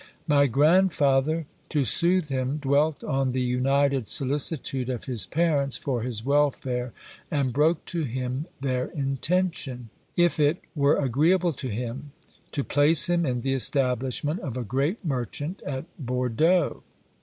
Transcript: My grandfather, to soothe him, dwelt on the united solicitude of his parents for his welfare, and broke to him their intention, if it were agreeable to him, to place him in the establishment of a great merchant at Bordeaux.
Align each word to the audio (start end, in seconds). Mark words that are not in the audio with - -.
My 0.25 0.47
grandfather, 0.47 1.45
to 1.69 1.85
soothe 1.85 2.29
him, 2.29 2.57
dwelt 2.57 3.03
on 3.03 3.33
the 3.33 3.41
united 3.41 4.07
solicitude 4.07 4.89
of 4.89 5.05
his 5.05 5.27
parents 5.27 5.77
for 5.77 6.01
his 6.01 6.25
welfare, 6.25 6.91
and 7.29 7.53
broke 7.53 7.85
to 7.93 8.01
him 8.03 8.47
their 8.59 8.87
intention, 8.87 9.91
if 10.17 10.39
it 10.39 10.57
were 10.73 10.97
agreeable 10.97 11.53
to 11.53 11.67
him, 11.67 12.13
to 12.51 12.63
place 12.63 13.09
him 13.09 13.27
in 13.27 13.41
the 13.41 13.53
establishment 13.53 14.39
of 14.39 14.57
a 14.57 14.63
great 14.63 15.05
merchant 15.05 15.61
at 15.67 15.85
Bordeaux. 16.03 16.81